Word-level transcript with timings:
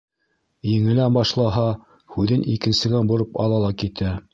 Еңелә 0.69 1.05
башлаһа, 1.19 1.67
һүҙен 2.17 2.49
икенсегә 2.59 3.07
бороп 3.15 3.43
ала 3.47 3.67
ла 3.69 3.75
китә. 3.85 4.23